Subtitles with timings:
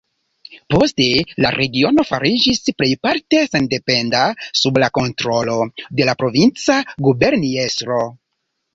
[0.75, 1.05] Poste
[1.45, 4.25] la regiono fariĝis plejparte sendependa
[4.63, 5.61] sub la kontrolo
[6.01, 8.05] de la provinca guberniestro.